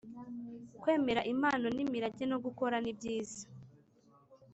[0.81, 3.41] Kwemera impano n imirage no gukora nibyiza